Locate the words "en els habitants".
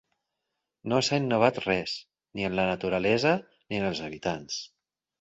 3.83-4.63